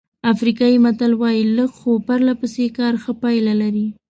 افریقایي 0.33 0.77
متل 0.85 1.11
وایي 1.17 1.41
لږ 1.57 1.69
خو 1.79 1.91
پرله 2.07 2.33
پسې 2.41 2.65
کار 2.77 2.93
ښه 3.03 3.13
پایله 3.21 3.53
لري. 3.61 3.87